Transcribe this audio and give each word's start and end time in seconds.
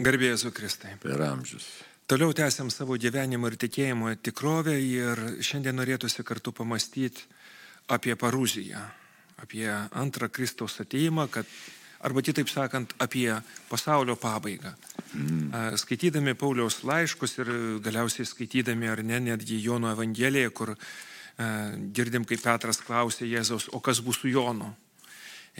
Garbėjai 0.00 0.38
su 0.40 0.50
Kristai. 0.56 0.94
Per 1.02 1.20
amžius. 1.26 1.66
Toliau 2.10 2.32
tęsiam 2.34 2.70
savo 2.72 2.96
gyvenimo 2.98 3.50
ir 3.50 3.56
tikėjimo 3.60 4.14
tikrovę 4.24 4.72
ir 4.80 5.20
šiandien 5.44 5.76
norėtųsi 5.78 6.24
kartu 6.26 6.50
pamastyti 6.56 7.26
apie 7.92 8.16
Paruziją, 8.18 8.80
apie 9.44 9.68
antrą 9.70 10.30
Kristaus 10.32 10.80
ateimą, 10.82 11.28
kad, 11.30 11.46
arba 12.00 12.24
kitaip 12.24 12.48
sakant, 12.50 12.96
apie 12.98 13.28
pasaulio 13.68 14.16
pabaigą. 14.18 14.72
Mm. 15.12 15.76
Skaitydami 15.78 16.34
Pauliaus 16.34 16.80
laiškus 16.86 17.38
ir 17.42 17.52
galiausiai 17.84 18.26
skaitydami 18.26 18.88
ar 18.90 19.04
ne 19.04 19.20
netgi 19.30 19.60
Jono 19.62 19.92
Evangeliją, 19.92 20.50
kur 20.50 20.74
girdim, 21.94 22.24
kaip 22.24 22.42
Petras 22.42 22.80
klausė 22.84 23.28
Jėzaus, 23.28 23.68
o 23.70 23.80
kas 23.84 24.00
bus 24.04 24.24
su 24.24 24.32
Jonu? 24.32 24.72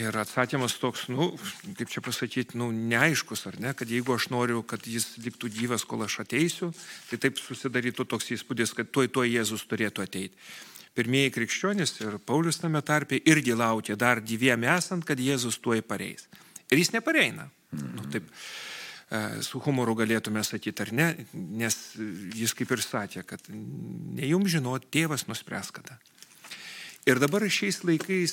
Ir 0.01 0.17
atsakymas 0.17 0.79
toks, 0.81 1.09
nu, 1.13 1.29
kaip 1.77 1.91
čia 1.93 2.01
pasakyti, 2.05 2.57
nu, 2.57 2.71
neaiškus, 2.73 3.43
ar 3.51 3.59
ne, 3.61 3.75
kad 3.77 3.91
jeigu 3.91 4.15
aš 4.15 4.31
noriu, 4.33 4.63
kad 4.65 4.87
jis 4.89 5.13
liktų 5.21 5.51
gyvas, 5.53 5.85
kol 5.85 6.07
aš 6.07 6.23
ateisiu, 6.25 6.71
tai 7.11 7.19
taip 7.21 7.41
susidarytų 7.43 8.07
toks 8.09 8.31
įspūdis, 8.37 8.73
kad 8.79 8.89
tuoj 8.95 9.11
tuoj 9.13 9.29
Jėzus 9.35 9.67
turėtų 9.69 10.07
ateiti. 10.07 10.49
Pirmieji 10.97 11.35
krikščionys 11.37 11.95
ir 12.01 12.17
Paulius 12.27 12.59
tame 12.63 12.81
tarpe 12.87 13.21
irgi 13.29 13.55
laukė 13.55 13.95
dar 13.99 14.23
gyviem 14.25 14.65
esant, 14.73 15.05
kad 15.07 15.21
Jėzus 15.21 15.61
tuoj 15.63 15.85
pareis. 15.87 16.27
Ir 16.71 16.81
jis 16.81 16.95
nepareina. 16.97 17.51
Mm. 17.71 17.91
Nu, 17.99 18.07
taip, 18.11 18.31
e, 18.31 19.21
su 19.47 19.61
humoru 19.63 19.95
galėtume 20.01 20.43
sakyti, 20.47 20.87
ar 20.87 20.95
ne, 20.97 21.11
nes 21.35 21.77
jis 22.39 22.57
kaip 22.59 22.73
ir 22.75 22.83
sakė, 22.87 23.27
kad 23.27 23.53
ne 23.53 24.33
jums 24.33 24.51
žinot, 24.57 24.89
tėvas 24.91 25.29
nuspręs 25.29 25.71
kada. 25.77 26.01
Ir 27.09 27.17
dabar 27.17 27.47
šiais 27.49 27.79
laikais, 27.89 28.33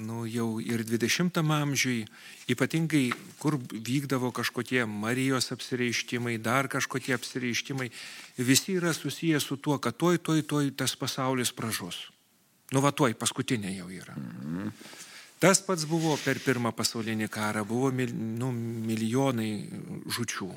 nu, 0.00 0.22
jau 0.24 0.56
ir 0.64 0.80
20 0.86 1.42
amžiui, 1.44 2.06
ypatingai 2.48 3.10
kur 3.36 3.58
vykdavo 3.58 4.30
kažkokie 4.32 4.86
Marijos 4.88 5.52
apsireiškimai, 5.52 6.38
dar 6.40 6.70
kažkokie 6.72 7.12
apsireiškimai, 7.18 7.90
visi 8.40 8.78
yra 8.80 8.94
susijęs 8.96 9.44
su 9.44 9.58
tuo, 9.60 9.76
kad 9.78 9.98
toj, 10.00 10.22
toj, 10.24 10.40
toj 10.48 10.72
tas 10.72 10.96
pasaulis 10.96 11.52
pražus. 11.52 12.06
Nu, 12.72 12.80
va, 12.80 12.92
toj 12.96 13.12
paskutinė 13.16 13.76
jau 13.76 13.90
yra. 13.92 14.16
Mhm. 14.16 14.72
Tas 15.38 15.60
pats 15.62 15.84
buvo 15.86 16.16
per 16.18 16.40
pirmą 16.42 16.72
pasaulinį 16.74 17.28
karą, 17.30 17.62
buvo 17.68 17.92
mil, 17.94 18.10
nu, 18.10 18.48
milijonai 18.50 19.52
žučių. 20.10 20.48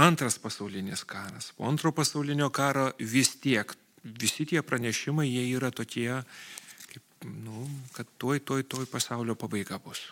Antras 0.00 0.38
pasaulinis 0.40 1.02
karas. 1.04 1.50
Po 1.52 1.66
antro 1.68 1.92
pasaulinio 1.92 2.48
karo 2.48 2.86
vis 2.96 3.34
tiek 3.42 3.74
visi 4.04 4.46
tie 4.48 4.62
pranešimai, 4.62 5.28
jie 5.28 5.44
yra 5.56 5.70
tokie, 5.70 6.22
kaip, 6.90 7.28
nu, 7.44 7.66
kad 7.96 8.08
tuoj, 8.18 8.42
tuoj, 8.46 8.66
tuoj 8.66 8.88
pasaulio 8.90 9.36
pabaiga 9.38 9.78
bus. 9.82 10.10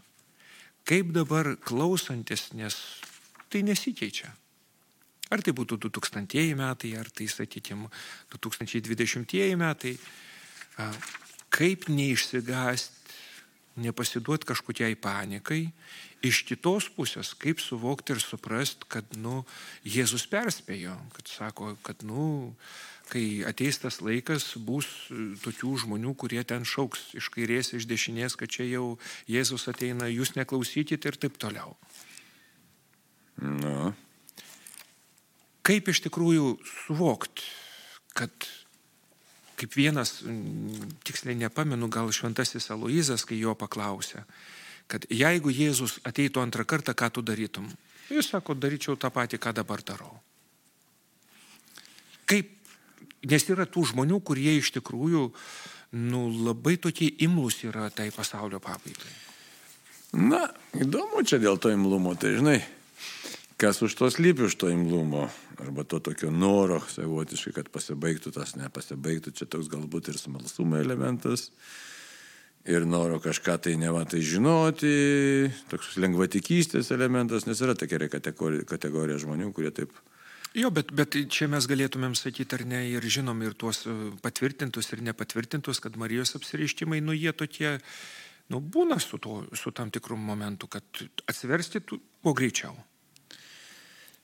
Kaip 0.89 1.13
dabar 1.15 1.55
klausantis, 1.61 2.51
nes 2.57 2.77
tai 3.51 3.65
nesikeičia. 3.67 4.31
Ar 5.31 5.43
tai 5.47 5.55
būtų 5.55 5.79
2000 5.87 6.57
metai, 6.59 6.95
ar 6.99 7.11
tai, 7.15 7.29
sakykime, 7.31 7.91
2020 8.35 9.59
metai, 9.61 9.95
kaip 11.55 11.87
neišsigąsti, 11.91 13.01
nepasiduoti 13.81 14.49
kažkokiai 14.51 14.97
panikai, 14.99 15.69
iš 16.27 16.43
kitos 16.49 16.89
pusės, 16.93 17.33
kaip 17.39 17.63
suvokti 17.63 18.15
ir 18.15 18.21
suprasti, 18.23 18.89
kad, 18.91 19.07
nu, 19.17 19.45
Jėzus 19.87 20.27
perspėjo, 20.31 20.97
kad 21.17 21.31
sako, 21.31 21.75
kad, 21.87 22.05
nu, 22.05 22.53
kai 23.11 23.43
ateis 23.49 23.81
tas 23.83 24.01
laikas, 24.05 24.53
bus 24.57 24.87
e, 25.11 25.33
tokių 25.43 25.73
žmonių, 25.85 26.15
kurie 26.19 26.43
ten 26.47 26.67
šauks 26.69 27.11
iš 27.19 27.31
kairės, 27.35 27.73
iš 27.77 27.89
dešinės, 27.91 28.37
kad 28.39 28.53
čia 28.53 28.69
jau 28.69 28.85
Jėzus 29.31 29.67
ateina, 29.73 30.09
jūs 30.11 30.37
neklausykite 30.39 31.11
ir 31.11 31.19
taip 31.21 31.41
toliau. 31.41 31.75
Na. 33.41 33.93
Kaip 35.67 35.91
iš 35.93 36.03
tikrųjų 36.07 36.55
suvokti, 36.67 37.45
kad 38.17 38.33
kaip 39.61 39.77
vienas, 39.77 40.21
tiksliai 41.05 41.37
nepamenu, 41.37 41.91
gal 41.93 42.09
šventasis 42.15 42.71
Aloizas, 42.73 43.27
kai 43.29 43.37
jo 43.41 43.53
paklausė, 43.59 44.25
kad 44.91 45.05
jeigu 45.13 45.53
Jėzus 45.53 45.99
ateitų 46.09 46.43
antrą 46.43 46.65
kartą, 46.65 46.97
ką 46.97 47.11
tu 47.13 47.25
darytum? 47.25 47.69
Jis 48.11 48.33
sako, 48.33 48.57
daryčiau 48.59 48.97
tą 48.99 49.13
patį, 49.15 49.39
ką 49.39 49.53
dabar 49.61 49.85
darau. 49.87 50.17
Kaip 52.31 52.60
Nes 53.29 53.45
yra 53.53 53.67
tų 53.69 53.85
žmonių, 53.91 54.21
kurie 54.25 54.55
iš 54.57 54.71
tikrųjų 54.79 55.27
nu, 55.93 56.21
labai 56.47 56.79
tokie 56.81 57.11
imlus 57.27 57.61
yra 57.67 57.91
tai 57.93 58.09
pasaulio 58.15 58.61
pabaigai. 58.63 59.13
Na, 60.17 60.49
įdomu 60.75 61.23
čia 61.27 61.39
dėl 61.43 61.61
to 61.63 61.71
imlumo, 61.71 62.17
tai 62.19 62.33
žinai, 62.39 62.57
kas 63.61 63.83
už 63.85 63.95
to 63.95 64.09
slypi 64.11 64.49
už 64.49 64.57
to 64.59 64.71
imlumo, 64.73 65.29
arba 65.61 65.85
to 65.85 66.01
tokio 66.03 66.33
noro 66.35 66.81
savotiškai, 66.91 67.53
kad 67.61 67.71
pasibaigtų 67.71 68.33
tas, 68.35 68.57
nepasibaigtų, 68.59 69.35
čia 69.37 69.47
toks 69.47 69.71
galbūt 69.71 70.11
ir 70.11 70.19
smalsumo 70.19 70.81
elementas, 70.81 71.51
ir 72.67 72.87
noro 72.89 73.21
kažką 73.23 73.59
tai 73.67 73.77
neva 73.79 74.03
tai 74.09 74.23
žinoti, 74.25 75.51
toks 75.71 75.95
lengvatikystės 76.01 76.91
elementas, 76.97 77.47
nes 77.47 77.61
yra 77.63 77.77
tokia 77.79 78.09
kategorija, 78.11 78.67
kategorija 78.67 79.21
žmonių, 79.23 79.53
kurie 79.55 79.71
taip 79.77 79.95
Jo, 80.55 80.73
bet, 80.75 80.91
bet 80.91 81.15
čia 81.31 81.47
mes 81.51 81.67
galėtumėm 81.71 82.17
sakyti 82.19 82.57
ar 82.57 82.65
ne 82.67 82.81
ir 82.91 83.05
žinom 83.07 83.39
ir 83.47 83.55
tuos 83.55 83.85
e, 83.87 83.95
patvirtintus 84.23 84.91
ir 84.91 85.05
nepatvirtintus, 85.07 85.79
kad 85.83 85.99
Marijos 86.01 86.35
apsireiškimai, 86.35 86.99
nu 87.07 87.15
jie 87.15 87.31
tokie, 87.31 87.77
nu 88.51 88.59
būna 88.59 88.99
su, 88.99 89.21
to, 89.23 89.45
su 89.55 89.71
tam 89.71 89.93
tikru 89.95 90.19
momentu, 90.19 90.67
kad 90.67 91.05
atsiversti 91.31 91.85
kuo 91.87 92.35
greičiau. 92.35 92.75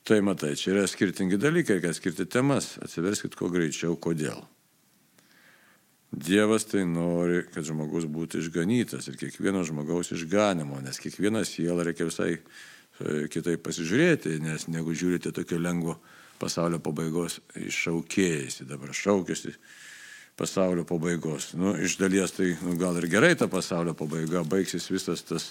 Tai 0.07 0.19
matai, 0.23 0.53
čia 0.59 0.73
yra 0.75 0.85
skirtingi 0.91 1.39
dalykai, 1.39 1.79
kad 1.83 1.95
skirti 1.95 2.27
temas, 2.31 2.75
atsiverskit 2.83 3.39
kuo 3.39 3.51
greičiau, 3.51 3.95
kodėl. 3.99 4.43
Dievas 6.11 6.67
tai 6.67 6.85
nori, 6.87 7.45
kad 7.55 7.67
žmogus 7.67 8.07
būtų 8.11 8.43
išganytas 8.43 9.07
ir 9.11 9.19
kiekvieno 9.19 9.63
žmogaus 9.67 10.11
išganimo, 10.15 10.79
nes 10.83 10.99
kiekvieną 11.03 11.43
sielą 11.47 11.87
reikia 11.87 12.07
visai 12.07 12.37
kitaip 13.33 13.65
pasižiūrėti, 13.67 14.39
nes 14.45 14.69
negu 14.73 14.95
žiūrite 14.97 15.33
tokio 15.37 15.59
lengvo 15.61 15.99
pasaulio 16.41 16.81
pabaigos 16.85 17.41
iššaukėjais. 17.57 18.63
Dabar 18.69 18.95
šaukėsi 18.97 19.55
pasaulio 20.37 20.85
pabaigos. 20.89 21.55
Nu, 21.57 21.75
iš 21.81 21.97
dalies 22.01 22.35
tai 22.37 22.53
nu, 22.63 22.77
gal 22.81 22.97
ir 23.01 23.09
gerai 23.13 23.35
ta 23.37 23.49
pasaulio 23.49 23.97
pabaiga, 23.97 24.45
baigsis 24.45 24.91
visas 24.93 25.25
tas 25.25 25.51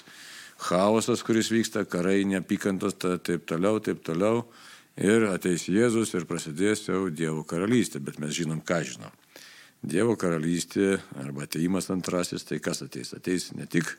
chaosas, 0.61 1.23
kuris 1.25 1.49
vyksta, 1.51 1.85
karai, 1.89 2.23
neapykantos, 2.29 2.97
ta, 3.01 3.17
taip 3.17 3.47
toliau, 3.49 3.81
taip 3.83 4.03
toliau. 4.05 4.45
Ir 4.95 5.25
ateis 5.27 5.65
Jėzus 5.67 6.13
ir 6.15 6.23
prasidės 6.29 6.85
jau 6.87 7.09
Dievo 7.11 7.43
karalystė, 7.43 7.99
bet 7.99 8.21
mes 8.23 8.31
žinom, 8.37 8.61
ką 8.63 8.79
žinom. 8.87 9.11
Dievo 9.85 10.15
karalystė 10.17 11.01
arba 11.19 11.43
ateimas 11.43 11.89
antrasis, 11.91 12.45
tai 12.47 12.61
kas 12.63 12.79
ateis? 12.85 13.11
Ateis 13.17 13.49
ne 13.57 13.67
tik, 13.67 13.89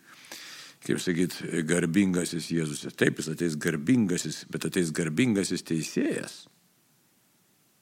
kaip 0.85 1.01
sakyt, 1.03 1.39
garbingasis 1.67 2.51
Jėzus. 2.53 2.85
Taip, 2.99 3.21
jis 3.21 3.31
ateis 3.33 3.57
garbingasis, 3.61 4.45
bet 4.53 4.69
ateis 4.69 4.93
garbingasis 4.95 5.65
teisėjas. 5.67 6.45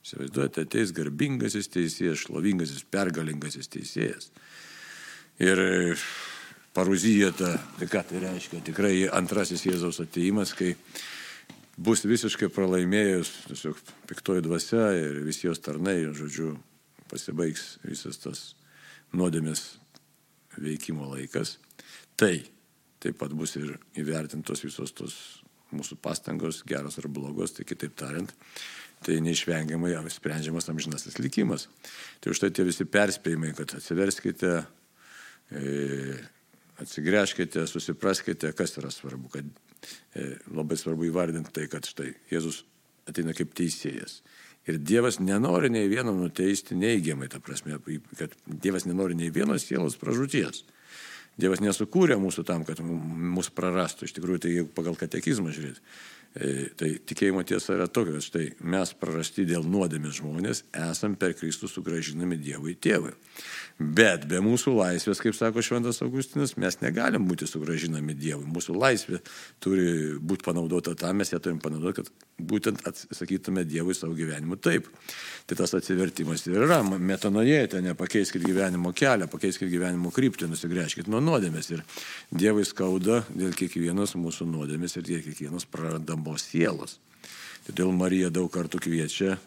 Įsivaizduojate, 0.04 0.66
ateis 0.66 0.92
garbingasis 0.92 1.70
teisėjas, 1.72 2.26
šlovingasis, 2.26 2.84
pergalingasis 2.92 3.70
teisėjas. 3.72 4.28
Ir 5.40 5.60
paruzija 6.76 7.30
ta, 7.34 7.54
tai 7.78 7.88
ką 7.90 8.02
tai 8.10 8.20
reiškia, 8.26 8.60
tikrai 8.66 8.94
antrasis 9.14 9.64
Jėzaus 9.64 10.02
ateimas, 10.04 10.52
kai 10.54 10.74
bus 11.80 12.04
visiškai 12.06 12.50
pralaimėjus, 12.52 13.32
tiesiog 13.48 13.80
piktoji 14.10 14.44
dvasia 14.44 14.90
ir 14.98 15.22
visi 15.24 15.48
jos 15.48 15.62
tarnai, 15.64 15.96
žodžiu, 16.14 16.52
pasibaigs 17.10 17.78
visas 17.86 18.20
tas 18.20 18.44
nuodėmės 19.14 19.64
veikimo 20.60 21.08
laikas. 21.14 21.56
Tai 22.20 22.36
taip 23.04 23.18
pat 23.20 23.34
bus 23.36 23.56
ir 23.60 23.76
įvertintos 24.00 24.64
visos 24.64 24.94
tos 24.96 25.16
mūsų 25.74 25.98
pastangos, 26.02 26.62
geros 26.68 26.98
ar 27.00 27.08
blogos, 27.10 27.54
tai 27.56 27.66
kitaip 27.68 27.96
tariant, 27.98 28.30
tai 29.04 29.18
neišvengiamai 29.24 29.94
sprendžiamas 30.12 30.70
amžinasis 30.72 31.18
likimas. 31.20 31.68
Tai 32.22 32.32
už 32.32 32.40
tai 32.42 32.52
tie 32.54 32.64
visi 32.66 32.86
perspėjimai, 32.88 33.52
kad 33.58 33.74
atsiverskite, 33.76 34.52
e, 35.50 36.14
atsigręžkite, 36.82 37.66
susipraskite, 37.70 38.52
kas 38.56 38.78
yra 38.80 38.92
svarbu, 38.94 39.32
kad 39.34 39.50
e, 40.14 40.30
labai 40.54 40.78
svarbu 40.80 41.08
įvardinti 41.10 41.52
tai, 41.54 41.68
kad 41.72 41.86
štai 41.88 42.14
Jėzus 42.32 42.62
ateina 43.10 43.36
kaip 43.36 43.52
teisėjas. 43.56 44.22
Ir 44.64 44.78
Dievas 44.80 45.18
nenori 45.20 45.68
nei 45.68 45.90
vieno 45.92 46.14
nuteisti 46.16 46.76
neigiamai, 46.78 47.28
ta 47.28 47.40
prasme, 47.44 47.76
kad 48.16 48.32
Dievas 48.48 48.86
nenori 48.88 49.18
nei 49.18 49.28
vienos 49.32 49.66
sielos 49.68 49.98
pražūties. 50.00 50.62
Dievas 51.40 51.62
nesukūrė 51.64 52.16
mūsų 52.22 52.44
tam, 52.46 52.62
kad 52.66 52.80
mus 52.84 53.50
prarastų. 53.54 54.06
Iš 54.06 54.14
tikrųjų, 54.18 54.42
tai 54.44 54.52
jeigu 54.52 54.68
pagal 54.74 54.94
katekizmą 54.98 55.50
žiūrėt, 55.54 55.80
e, 56.38 56.50
tai 56.78 56.90
tikėjimo 57.10 57.42
tiesa 57.46 57.74
yra 57.74 57.88
tokia, 57.90 58.14
kad 58.16 58.26
štai 58.28 58.44
mes 58.62 58.92
prarasti 59.00 59.46
dėl 59.48 59.66
nuodėmės 59.66 60.20
žmonės 60.20 60.62
esam 60.86 61.16
per 61.18 61.34
Kristų 61.34 61.70
sugražinami 61.72 62.38
Dievui 62.38 62.76
tėvui. 62.78 63.16
Bet 63.78 64.28
be 64.30 64.38
mūsų 64.44 64.76
laisvės, 64.78 65.18
kaip 65.22 65.34
sako 65.34 65.64
Šventas 65.66 65.98
Augustinas, 66.06 66.54
mes 66.54 66.78
negalim 66.84 67.26
būti 67.26 67.48
sugražinami 67.50 68.14
Dievui. 68.14 68.46
Mūsų 68.54 68.78
laisvė 68.78 69.18
turi 69.58 70.14
būti 70.22 70.46
panaudota 70.46 70.94
tam, 70.94 71.18
mes 71.18 71.34
ją 71.34 71.42
turim 71.42 71.58
panaudoti, 71.62 72.04
kad 72.04 72.28
būtent 72.38 72.82
atsakytume 72.88 73.64
Dievui 73.68 73.94
savo 73.94 74.14
gyvenimu 74.18 74.58
taip. 74.62 74.88
Tai 75.46 75.58
tas 75.58 75.74
atsivertimas 75.76 76.46
ir 76.48 76.58
yra, 76.64 76.80
metanojėte, 76.82 77.82
nepakeiskit 77.84 78.44
gyvenimo 78.44 78.94
kelią, 78.96 79.28
pakeiskit 79.30 79.70
gyvenimo 79.70 80.12
kryptį, 80.14 80.48
nusigręžkit 80.50 81.10
nuo 81.12 81.22
nuodėmės. 81.24 81.70
Ir 81.76 81.84
Dievui 82.34 82.66
skauda 82.68 83.22
dėl 83.30 83.54
kiekvienos 83.56 84.16
mūsų 84.18 84.48
nuodėmės 84.50 84.98
ir 84.98 85.08
dėl 85.10 85.26
kiekvienos 85.26 85.68
prarandamos 85.70 86.48
sielos. 86.50 86.98
Todėl 87.64 87.92
Marija 87.96 88.28
daug 88.28 88.50
kartų 88.52 88.82
kviečia, 88.84 89.38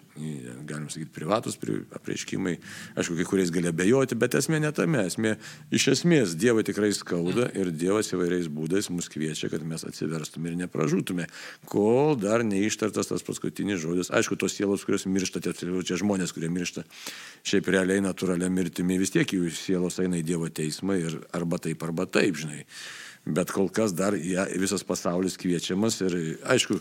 galim 0.66 0.88
sakyti, 0.90 1.12
privatus 1.14 1.58
apreiškimai, 1.94 2.56
aišku, 2.98 3.16
kai 3.20 3.26
kuriais 3.30 3.52
gali 3.54 3.70
abejoti, 3.70 4.18
bet 4.18 4.38
esmė 4.40 4.60
ne 4.64 4.72
tame, 4.74 5.04
esmė 5.06 5.36
iš 5.70 5.88
esmės 5.94 6.34
Dievą 6.40 6.64
tikrai 6.66 6.90
skauda 6.98 7.50
ir 7.54 7.70
Dievas 7.70 8.10
įvairiais 8.16 8.50
būdais 8.50 8.90
mus 8.94 9.10
kviečia, 9.14 9.52
kad 9.54 9.62
mes 9.68 9.86
atsiverstume 9.86 10.50
ir 10.50 10.58
nepražūtume, 10.64 11.28
kol 11.70 12.18
dar 12.18 12.46
neištartas 12.48 13.12
tas 13.14 13.26
paskutinis 13.28 13.84
žodis. 13.84 14.10
Aišku, 14.10 14.40
tos 14.42 14.58
sielos, 14.58 14.86
kurios 14.88 15.06
miršta, 15.06 15.44
tie 15.44 16.02
žmonės, 16.02 16.34
kurie 16.34 16.50
miršta 16.50 16.88
šiaip 17.48 17.70
realiai 17.74 18.02
natūralia 18.02 18.50
mirtimi, 18.50 18.98
vis 18.98 19.14
tiek 19.14 19.38
jų 19.38 19.52
sielos 19.54 20.02
eina 20.02 20.18
į 20.18 20.26
Dievo 20.26 20.50
teismą 20.50 20.98
ir 20.98 21.22
arba 21.38 21.62
taip, 21.62 21.86
arba 21.86 22.10
taip, 22.10 22.42
žinai. 22.42 22.66
Bet 23.28 23.52
kol 23.52 23.68
kas 23.74 23.92
dar 23.92 24.16
ja, 24.16 24.46
visas 24.56 24.86
pasaulis 24.88 25.36
kviečiamas 25.40 25.98
ir 26.06 26.14
aišku, 26.48 26.78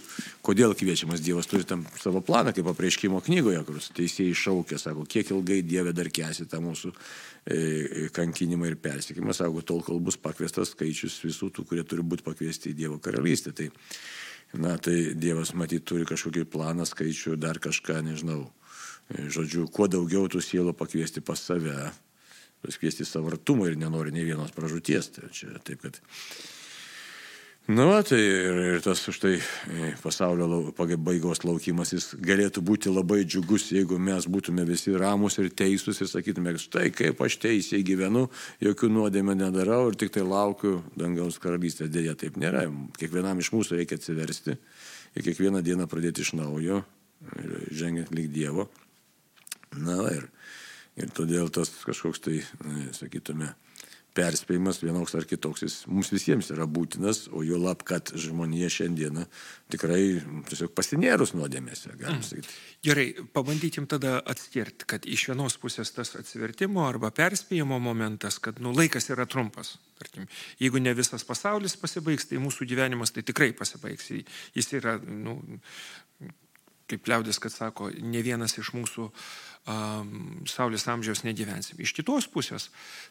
kodėl 0.47 0.77
kviečiamas 0.79 1.23
Dievas 1.25 1.49
turi 1.51 1.67
tam 1.67 1.83
savo 1.99 2.21
planą, 2.23 2.53
kaip 2.55 2.69
apreiškimo 2.71 3.19
knygoje, 3.27 3.63
kur 3.67 3.81
teisėjai 3.97 4.37
šaukia, 4.39 4.79
sako, 4.79 5.07
kiek 5.11 5.33
ilgai 5.35 5.59
Dieve 5.67 5.95
dar 5.97 6.11
kesi 6.15 6.47
tą 6.47 6.61
mūsų 6.63 6.93
e, 6.93 8.07
kankinimą 8.15 8.71
ir 8.71 8.79
persikimą, 8.79 9.35
sako, 9.35 9.65
tol 9.67 9.83
kol 9.87 9.99
bus 9.99 10.21
pakviestas 10.23 10.77
skaičius 10.77 11.19
visų 11.25 11.51
tų, 11.57 11.67
kurie 11.73 11.87
turi 11.89 12.07
būti 12.07 12.27
pakviesti 12.29 12.71
į 12.71 12.79
Dievo 12.85 13.01
karalystę. 13.03 13.51
Tai, 13.57 13.71
na, 14.55 14.77
tai 14.79 15.17
Dievas 15.19 15.51
matyt 15.59 15.89
turi 15.89 16.07
kažkokį 16.07 16.47
planą, 16.53 16.87
skaičių, 16.87 17.35
dar 17.43 17.59
kažką, 17.63 17.99
nežinau. 18.07 18.45
E, 19.11 19.27
žodžiu, 19.35 19.67
kuo 19.67 19.91
daugiau 19.91 20.31
tų 20.31 20.45
sielų 20.47 20.79
pakviesti 20.79 21.25
pas 21.27 21.43
save, 21.43 21.91
paskviesti 22.67 23.07
savo 23.07 23.33
artumą 23.33 23.71
ir 23.71 23.81
nenori 23.81 24.15
nei 24.15 24.27
vienos 24.27 24.55
pražūties. 24.57 25.15
Tai 25.17 25.33
čia 25.35 25.55
taip, 25.65 25.87
kad... 25.87 26.03
Na, 27.67 27.83
nu, 27.83 28.03
tai 28.07 28.21
ir, 28.23 28.59
ir 28.77 28.83
tas 28.85 29.01
štai 29.11 29.41
e, 29.75 29.89
pasaulio 29.99 30.71
pabaigos 30.79 31.41
laukimas, 31.43 31.91
jis 31.97 32.13
galėtų 32.23 32.63
būti 32.63 32.93
labai 32.95 33.25
džiugus, 33.25 33.73
jeigu 33.75 33.99
mes 33.99 34.29
būtume 34.31 34.63
visi 34.69 34.95
ramus 34.95 35.41
ir 35.43 35.49
teisūs 35.51 35.99
ir 36.05 36.07
sakytume, 36.07 36.53
štai 36.63 36.93
kaip 36.95 37.25
aš 37.27 37.41
teisiai 37.43 37.83
gyvenu, 37.83 38.29
jokių 38.63 38.93
nuodėmę 38.95 39.35
nedarau 39.35 39.89
ir 39.91 39.99
tik 39.99 40.15
tai 40.15 40.23
laukiu 40.23 40.77
dangaus 40.95 41.41
karalystės. 41.43 41.91
Dėja, 41.91 42.15
taip 42.15 42.39
nėra. 42.39 42.69
Kiekvienam 43.01 43.43
iš 43.43 43.51
mūsų 43.57 43.81
reikia 43.81 43.99
atsiversti 43.99 44.55
ir 44.55 45.27
kiekvieną 45.27 45.65
dieną 45.67 45.91
pradėti 45.91 46.23
iš 46.23 46.37
naujo, 46.39 46.85
žengiant 47.75 48.15
lyg 48.15 48.31
Dievo. 48.31 48.71
Na 49.75 50.07
ir 50.15 50.31
Ir 50.97 51.13
todėl 51.13 51.51
tas 51.53 51.71
kažkoks 51.85 52.23
tai, 52.25 52.41
sakytume, 52.97 53.53
perspėjimas 54.17 54.81
vienoks 54.81 55.15
ar 55.19 55.27
kitoks, 55.29 55.65
jis 55.67 55.77
mums 55.91 56.11
visiems 56.13 56.49
yra 56.55 56.67
būtinas, 56.69 57.27
o 57.37 57.43
jo 57.45 57.59
lab, 57.61 57.83
kad 57.87 58.13
žmonija 58.17 58.71
šiandieną 58.73 59.27
tikrai 59.73 60.01
tiesiog 60.49 60.73
pasinėrus 60.77 61.35
nuodėmėse, 61.37 61.93
galim 61.99 62.21
mm. 62.21 62.27
sakyti. 62.27 62.55
Gerai, 62.87 63.07
pabandykim 63.37 63.89
tada 63.91 64.17
atskirti, 64.33 64.89
kad 64.89 65.09
iš 65.09 65.29
vienos 65.33 65.59
pusės 65.61 65.93
tas 65.95 66.15
atsivertimo 66.19 66.87
arba 66.87 67.11
perspėjimo 67.15 67.81
momentas, 67.83 68.41
kad 68.43 68.63
nu, 68.63 68.73
laikas 68.77 69.11
yra 69.13 69.29
trumpas. 69.29 69.77
Tarkim, 69.97 70.27
jeigu 70.61 70.81
ne 70.81 70.93
visas 70.97 71.25
pasaulis 71.25 71.77
pasibaigs, 71.81 72.29
tai 72.29 72.41
mūsų 72.43 72.69
gyvenimas 72.69 73.15
tai 73.17 73.25
tikrai 73.27 73.53
pasibaigs. 73.57 74.11
Jis 74.57 74.75
yra, 74.77 74.99
nu, 75.01 75.39
kaip 76.91 77.09
liaudės, 77.11 77.41
kad 77.43 77.53
sako, 77.55 77.91
ne 78.03 78.23
vienas 78.23 78.57
iš 78.61 78.73
mūsų 78.77 79.07
um, 79.07 80.13
Saulės 80.49 80.87
amžiaus 80.91 81.25
negyvensim. 81.27 81.81
Iš 81.83 81.95
kitos 81.99 82.29
pusės, 82.31 82.69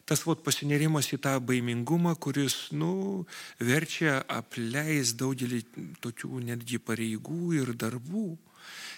tas 0.08 0.24
vot 0.26 0.42
pasinerimas 0.46 1.12
į 1.12 1.20
tą 1.26 1.36
baimingumą, 1.44 2.16
kuris, 2.20 2.72
nu, 2.72 3.26
verčia 3.60 4.22
apleis 4.32 5.14
daugelį 5.20 5.62
tokių 6.04 6.42
netgi 6.50 6.80
pareigų 6.82 7.56
ir 7.60 7.74
darbų. 7.76 8.28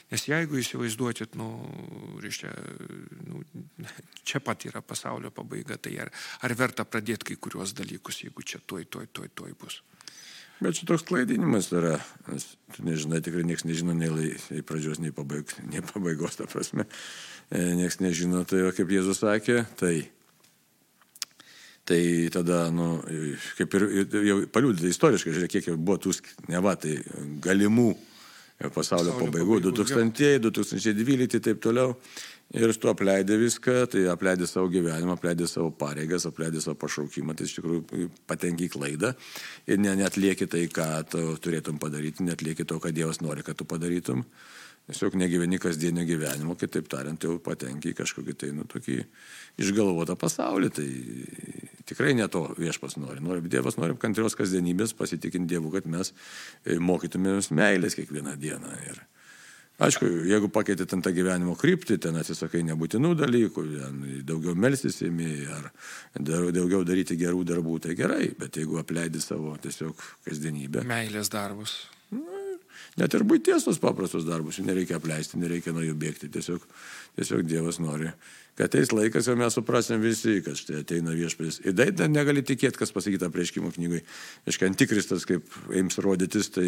Nes 0.09 0.25
jeigu 0.25 0.57
įsivaizduotit, 0.57 1.35
nu, 1.37 1.51
reiškia, 2.23 2.55
nu, 3.29 3.43
čia 4.25 4.41
pat 4.41 4.65
yra 4.65 4.81
pasaulio 4.81 5.29
pabaiga, 5.35 5.77
tai 5.77 5.99
ar, 6.01 6.13
ar 6.47 6.55
verta 6.57 6.87
pradėti 6.89 7.33
kai 7.33 7.37
kuriuos 7.37 7.75
dalykus, 7.77 8.23
jeigu 8.25 8.47
čia 8.47 8.63
tuoj, 8.65 8.89
tuoj, 8.89 9.11
tuoj, 9.13 9.29
tuoj 9.37 9.53
bus. 9.61 9.83
Bet 10.59 10.75
šitoks 10.75 11.05
klaidinimas 11.07 11.69
yra, 11.71 11.97
nes 12.27 12.45
tu 12.75 12.83
nežinai, 12.83 13.21
tikrai 13.23 13.45
niekas 13.47 13.63
nežino 13.69 13.95
nei, 13.95 14.11
nei 14.51 14.63
pradžios, 14.67 14.99
nei, 14.99 15.13
pabaig, 15.15 15.53
nei 15.71 15.85
pabaigos, 15.87 16.35
ta 16.41 16.49
prasme, 16.51 16.89
e, 17.51 17.63
niekas 17.79 18.01
nežino, 18.03 18.43
tai 18.49 18.65
kaip 18.75 18.91
Jėzus 18.91 19.23
sakė, 19.23 19.61
tai, 19.79 19.93
tai 21.87 22.01
tada, 22.35 22.65
nu, 22.75 22.97
kaip 23.61 23.79
ir 23.79 23.87
jau 24.33 24.41
paliūdėta 24.51 24.91
istoriškai, 24.91 25.37
žiūrėk, 25.37 25.55
kiek 25.55 25.71
jau 25.71 25.79
buvo 25.79 26.01
tų, 26.03 26.17
ne 26.51 26.63
va, 26.67 26.75
tai 26.75 26.97
galimų 27.45 27.93
pasaulio, 28.59 28.75
pasaulio 28.75 29.15
pabaigų, 29.21 29.61
2000, 29.71 30.41
2012 30.43 31.39
ir 31.39 31.45
taip 31.47 31.63
toliau. 31.63 31.95
Ir 32.57 32.73
tu 32.81 32.89
apleidai 32.89 33.37
viską, 33.37 33.73
tai 33.93 34.07
apleidai 34.09 34.47
savo 34.49 34.71
gyvenimą, 34.73 35.19
apleidai 35.19 35.45
savo 35.51 35.69
pareigas, 35.77 36.25
apleidai 36.25 36.63
savo 36.65 36.79
pašaukimą, 36.81 37.35
tai 37.37 37.45
iš 37.45 37.59
tikrųjų 37.59 38.07
patenki 38.31 38.65
į 38.65 38.73
klaidą 38.73 39.11
ir 39.69 39.83
ne, 39.83 39.93
net 40.01 40.17
lieki 40.17 40.49
tai, 40.49 40.63
ką 40.73 40.87
tu 41.13 41.25
turėtum 41.45 41.77
padaryti, 41.83 42.25
net 42.25 42.41
lieki 42.41 42.65
to, 42.65 42.79
ką 42.81 42.95
Dievas 42.97 43.21
nori, 43.21 43.45
kad 43.45 43.59
tu 43.61 43.69
padarytum. 43.69 44.25
Tiesiog 44.89 45.19
negyveni 45.21 45.59
kasdienio 45.61 46.07
gyvenimo, 46.09 46.57
kitaip 46.57 46.87
tariant, 46.89 47.21
jau 47.21 47.35
patenki 47.45 47.91
į 47.93 47.99
kažkokį 47.99 48.35
tai, 48.41 48.55
nu, 48.57 48.65
tokį 48.65 48.97
išgalvotą 49.61 50.17
pasaulį. 50.17 50.71
Tai 50.73 50.87
tikrai 51.91 52.15
ne 52.17 52.25
to 52.33 52.47
viešpas 52.57 52.97
nori. 52.97 53.21
nori 53.21 53.45
Dievas 53.45 53.77
nori 53.77 53.99
kantrios 54.01 54.39
kasdienybės, 54.41 54.97
pasitikinti 54.97 55.53
Dievu, 55.53 55.75
kad 55.77 55.85
mes 55.85 56.15
mokytumėmės 56.65 57.53
meilės 57.53 58.01
kiekvieną 58.01 58.39
dieną. 58.41 58.73
Ir, 58.89 59.05
Aišku, 59.79 60.09
jeigu 60.27 60.49
pakeitė 60.51 60.89
ten 60.91 61.03
tą 61.07 61.13
gyvenimo 61.15 61.53
kryptį, 61.59 62.01
ten 62.03 62.17
atsisakai 62.19 62.65
nebūtinų 62.67 63.13
dalykų, 63.21 63.63
daugiau 64.27 64.57
melstis 64.59 64.99
įmi 65.07 65.31
ar 65.55 65.69
daugiau 66.19 66.83
daryti 66.87 67.15
gerų 67.21 67.45
darbų, 67.47 67.77
tai 67.87 67.95
gerai, 67.99 68.33
bet 68.39 68.59
jeigu 68.59 68.81
apleidi 68.83 69.23
savo 69.23 69.55
tiesiog 69.63 70.03
kasdienybę. 70.27 70.83
Meilės 70.89 71.31
darbus. 71.31 71.77
Na, 72.11 72.43
net 72.99 73.15
ir 73.15 73.23
būties 73.29 73.69
tos 73.69 73.79
paprastus 73.79 74.27
darbus, 74.27 74.59
jų 74.59 74.67
nereikia 74.67 74.99
apleisti, 74.99 75.39
nereikia 75.39 75.77
nuo 75.77 75.87
jų 75.87 75.95
bėgti, 76.01 76.33
tiesiog, 76.35 76.67
tiesiog 77.21 77.47
Dievas 77.47 77.79
nori 77.79 78.11
kad 78.59 78.73
ateis 78.73 78.91
laikas 78.91 79.29
ir 79.31 79.37
mes 79.39 79.55
suprasim 79.55 80.01
visi, 80.03 80.41
kad 80.43 80.59
štai 80.59 80.81
ateina 80.83 81.13
viešpės. 81.15 81.61
Ir 81.63 81.77
tai 81.79 82.09
negali 82.11 82.43
tikėti, 82.43 82.81
kas 82.81 82.91
pasakyta 82.95 83.31
prieškimo 83.31 83.71
knygui. 83.77 84.01
Iškai 84.51 84.73
antikristas, 84.73 85.27
kaip 85.31 85.47
jiems 85.71 86.01
rodytis, 86.03 86.51
tai 86.57 86.67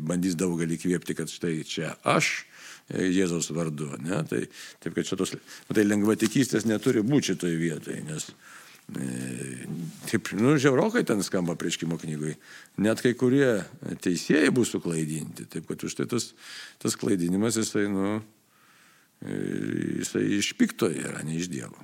bandys 0.00 0.38
daugelį 0.40 0.80
kviepti, 0.80 1.16
kad 1.18 1.28
štai 1.28 1.58
čia 1.68 1.92
aš. 2.08 2.46
E, 2.86 3.08
Jėzaus 3.10 3.50
vardu. 3.54 3.88
Ne? 4.02 4.20
Tai, 4.28 4.44
taip, 4.82 4.94
kad 4.94 5.08
šitos, 5.08 5.34
tai 5.72 5.86
lengvatikystės 5.86 6.68
neturi 6.68 7.02
būti 7.06 7.32
šitoje 7.32 7.58
vietoje, 7.58 8.02
nes 8.06 8.28
e, 8.30 9.66
Taip, 10.06 10.30
nu, 10.38 10.54
žiaurokai 10.62 11.02
ten 11.06 11.24
skamba 11.26 11.56
prieškimo 11.58 11.98
knygui. 11.98 12.36
Net 12.84 13.02
kai 13.02 13.16
kurie 13.18 13.64
teisėjai 14.04 14.52
bus 14.54 14.70
suklaidinti. 14.76 15.48
Taip, 15.50 15.66
kad 15.66 15.82
už 15.82 15.96
tai 15.98 16.06
tas, 16.10 16.30
tas 16.82 16.94
klaidinimas, 16.98 17.58
jisai, 17.58 17.88
nu, 17.90 18.20
jisai 19.26 20.22
iš 20.38 20.52
pikto 20.60 20.86
yra, 20.92 21.24
ne 21.26 21.34
iš 21.40 21.50
Dievo. 21.50 21.82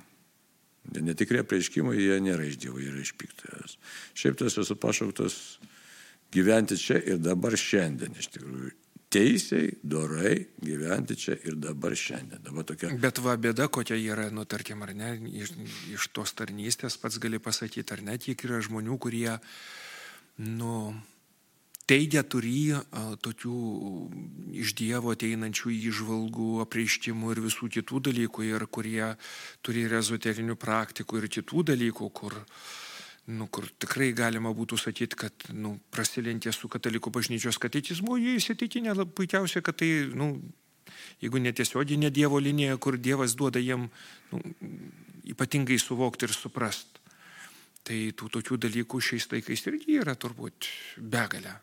Netikrie 0.93 1.43
prieškimai, 1.47 1.97
jie 1.99 2.21
nėra 2.23 2.47
iš 2.47 2.55
Dievo, 2.63 2.79
jie 2.79 2.93
yra 2.93 3.03
iš 3.03 3.11
piktojas. 3.19 3.75
Šiaip 4.19 4.39
tas 4.39 4.55
esu 4.63 4.79
pašauktas 4.79 5.41
gyventi 6.31 6.79
čia 6.79 7.03
ir 7.03 7.19
dabar 7.19 7.59
šiandien, 7.59 8.15
iš 8.19 8.31
tikrųjų. 8.37 8.71
Teisiai, 9.13 9.69
dorai 9.85 10.33
gyventi 10.57 11.17
čia 11.19 11.37
ir 11.45 11.57
dabar 11.61 11.93
šiandien. 11.93 12.41
Dabar 12.41 12.65
tokia... 12.65 12.89
Bet 12.97 13.21
va 13.21 13.35
bėda, 13.37 13.69
kokia 13.69 13.97
yra, 13.99 14.29
nu 14.33 14.45
tarkim, 14.49 14.81
ar 14.85 14.95
ne, 14.97 15.13
iš, 15.43 15.53
iš 15.93 16.09
tos 16.17 16.33
tarnystės 16.37 16.97
pats 16.97 17.19
gali 17.21 17.37
pasakyti, 17.37 17.85
ar 17.93 18.01
ne, 18.05 18.17
tiek 18.17 18.47
yra 18.47 18.61
žmonių, 18.65 18.97
kurie, 19.05 19.35
nu, 20.41 20.77
teigia 21.89 22.23
turį 22.23 22.79
tokių 23.23 23.57
iš 24.63 24.73
Dievo 24.79 25.13
ateinančių 25.13 25.73
įžvalgų, 25.91 26.49
apreiškimų 26.65 27.35
ir 27.35 27.43
visų 27.47 27.69
kitų 27.77 28.01
dalykų, 28.09 28.47
ir 28.49 28.65
kurie 28.71 29.11
turi 29.65 29.85
ezoterinių 29.99 30.57
praktikų 30.59 31.21
ir 31.21 31.29
kitų 31.37 31.67
dalykų, 31.73 32.09
kur, 32.15 32.39
nu, 33.31 33.47
kur 33.47 33.69
tikrai 33.79 34.11
galima 34.15 34.51
būtų 34.55 34.77
sakyti, 34.79 35.17
kad 35.19 35.45
nu, 35.55 35.77
prasilentė 35.93 36.51
su 36.51 36.67
katalikų 36.71 37.13
bažnyčios 37.13 37.59
katekizmu, 37.61 38.17
jie 38.19 38.35
įsitikinę 38.39 38.95
puikiausiai, 39.15 39.63
kad 39.63 39.79
tai, 39.79 39.89
nu, 40.11 40.35
jeigu 41.23 41.39
netiesioginė 41.39 42.11
Dievo 42.11 42.41
linija, 42.43 42.77
kur 42.77 42.97
Dievas 42.99 43.37
duoda 43.39 43.61
jiem 43.63 43.87
nu, 44.31 44.41
ypatingai 45.31 45.79
suvokti 45.79 46.27
ir 46.27 46.35
suprasti. 46.35 46.99
Tai 47.83 47.99
tų 48.15 48.29
tokių 48.37 48.57
dalykų 48.63 48.99
šiais 49.03 49.27
laikais 49.31 49.65
irgi 49.67 49.97
yra 49.99 50.15
turbūt 50.15 50.69
begalė. 50.99 51.57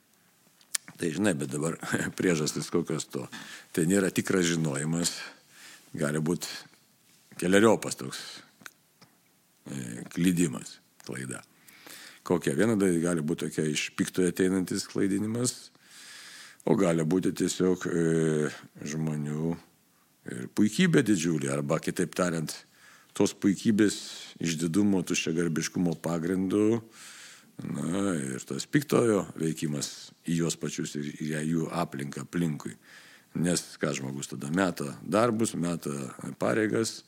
Tai 1.01 1.09
žinai, 1.17 1.33
bet 1.39 1.49
dabar 1.53 1.79
priežastis 2.19 2.69
kokios 2.73 3.09
to. 3.09 3.25
Tai 3.73 3.87
nėra 3.89 4.11
tikras 4.13 4.49
žinojimas, 4.51 5.15
gali 5.97 6.21
būti 6.21 6.49
keliariopas 7.41 7.97
toks 7.97 8.21
e, 9.65 10.05
klydimas, 10.13 10.77
klaida. 11.07 11.43
Kokia 12.27 12.55
viena 12.57 12.77
dalis 12.79 13.01
gali 13.03 13.25
būti 13.25 13.49
tokia 13.49 13.67
iš 13.71 13.89
piktojo 13.97 14.31
ateinantis 14.31 14.87
klaidinimas, 14.91 15.71
o 16.69 16.77
gali 16.77 17.05
būti 17.09 17.33
tiesiog 17.37 17.87
e, 17.89 18.03
žmonių 18.93 19.53
e, 19.55 19.57
puikybė 20.55 21.03
didžiulė, 21.07 21.49
arba 21.55 21.81
kitaip 21.81 22.13
tariant, 22.19 22.53
tos 23.17 23.33
puikybės 23.35 23.97
išdidumo, 24.43 25.03
tuščia 25.07 25.33
garbiškumo 25.37 25.97
pagrindu, 26.05 26.83
na 27.61 28.15
ir 28.17 28.45
tas 28.49 28.67
piktojo 28.69 29.25
veikimas 29.41 30.11
į 30.29 30.43
juos 30.43 30.57
pačius 30.61 30.95
ir 30.97 31.11
į 31.21 31.45
jų 31.51 31.69
aplinką 31.77 32.25
aplinkui. 32.25 32.77
Nes 33.41 33.63
ką 33.79 33.93
žmogus 33.95 34.33
tada 34.33 34.51
meta 34.51 34.97
darbus, 35.07 35.55
meta 35.55 35.93
pareigas, 36.41 37.05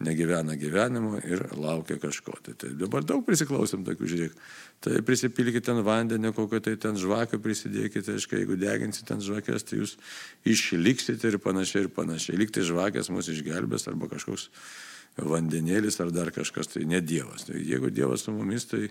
negyvena 0.00 0.56
gyvenimo 0.56 1.18
ir 1.20 1.42
laukia 1.60 1.98
kažko. 2.00 2.38
Tai, 2.44 2.54
tai 2.58 2.72
dabar 2.78 3.04
daug 3.06 3.24
prisiklausom 3.26 3.84
tokių, 3.84 4.08
žiūrėk, 4.12 4.36
tai 4.84 5.00
prisipilkite 5.06 5.66
ten 5.68 5.82
vandenį, 5.84 6.32
kokio 6.36 6.62
tai 6.64 6.76
ten 6.80 6.96
žvakio 7.00 7.40
prisidėkite, 7.44 8.16
aiškiai, 8.16 8.44
jeigu 8.44 8.56
deginsite 8.60 9.10
ten 9.12 9.20
žvakės, 9.24 9.66
tai 9.68 9.82
jūs 9.82 9.96
išliksite 10.48 11.34
ir 11.34 11.40
panašiai 11.44 11.84
ir 11.84 11.90
panašiai. 11.96 12.38
Liktai 12.40 12.64
žvakės 12.66 13.12
mus 13.12 13.28
išgelbės 13.32 13.88
arba 13.92 14.08
kažkoks 14.12 14.48
vandenėlis 15.20 16.00
ar 16.00 16.12
dar 16.14 16.30
kažkas, 16.32 16.72
tai 16.72 16.86
ne 16.88 17.02
Dievas. 17.04 17.48
Tai 17.48 17.58
jeigu 17.60 17.92
Dievas 17.92 18.24
su 18.24 18.32
mumis, 18.32 18.64
tai 18.70 18.88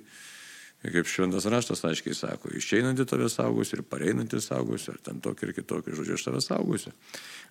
kaip 0.84 1.10
šventas 1.12 1.48
raštas 1.52 1.84
aiškiai 1.90 2.16
sako, 2.16 2.54
išeinantį 2.56 3.06
tave 3.10 3.28
saugusi 3.32 3.76
ir 3.76 3.84
pareinantį 3.84 4.40
saugusi, 4.44 4.94
ar 4.94 5.02
ten 5.04 5.20
tokį 5.24 5.50
ir 5.50 5.54
kitokį 5.58 5.98
žodžiu, 5.98 6.16
aš 6.16 6.26
tave 6.30 6.42
saugusi. 6.44 6.94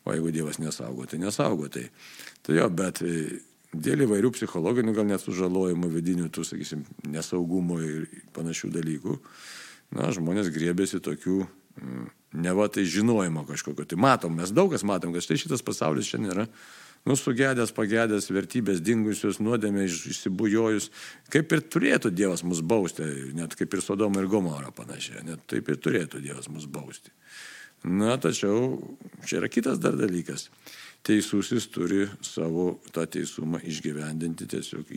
O 0.06 0.14
jeigu 0.14 0.32
Dievas 0.32 0.60
nesaugo, 0.62 1.04
tai 1.10 1.20
nesaugo. 1.20 1.68
Tai, 1.72 1.84
tai 2.46 2.56
jo, 2.56 2.68
bet 2.72 3.02
dėl 3.74 4.06
įvairių 4.06 4.32
psichologinių, 4.32 4.94
gal 4.96 5.08
net 5.10 5.24
sužalojimų 5.24 5.92
vidinių, 5.92 6.30
tų, 6.32 6.46
sakysim, 6.48 6.86
nesaugumo 7.04 7.82
ir 7.84 8.08
panašių 8.36 8.72
dalykų, 8.78 9.18
na, 9.98 10.08
žmonės 10.14 10.48
grėbėsi 10.54 11.02
tokių, 11.04 11.42
mm, 11.82 12.10
ne 12.40 12.56
va 12.56 12.68
tai 12.72 12.86
žinojimo 12.88 13.44
kažkokio. 13.48 13.84
Tai 13.88 14.00
matom, 14.00 14.40
mes 14.40 14.52
daug 14.56 14.72
kas 14.72 14.86
matom, 14.88 15.12
kad 15.12 15.24
štai 15.24 15.40
šitas 15.44 15.64
pasaulis 15.64 16.08
šiandien 16.08 16.32
yra, 16.32 16.48
nu, 17.08 17.16
sugedęs, 17.16 17.72
pagedęs, 17.76 18.28
vertybės 18.34 18.82
dingusios, 18.84 19.40
nuodėmė 19.40 19.86
išsibujojus, 19.88 20.90
kaip 21.32 21.54
ir 21.56 21.64
turėtų 21.72 22.12
Dievas 22.12 22.44
mus 22.44 22.60
bausti, 22.60 23.06
net 23.38 23.56
kaip 23.56 23.74
ir 23.74 23.84
Sodoma 23.84 24.20
ir 24.20 24.28
Gomora 24.28 24.72
panašiai, 24.74 25.24
net 25.26 25.46
taip 25.48 25.70
ir 25.72 25.80
turėtų 25.80 26.20
Dievas 26.24 26.50
mus 26.52 26.68
bausti. 26.68 27.14
Na, 27.88 28.16
tačiau 28.20 28.76
čia 29.24 29.38
yra 29.38 29.48
kitas 29.52 29.78
dar 29.80 29.96
dalykas 29.96 30.48
teisusis 31.06 31.66
turi 31.72 32.02
savo 32.24 32.78
tą 32.92 33.06
teisumą 33.08 33.60
išgyvendinti, 33.64 34.46
tiesiog 34.50 34.90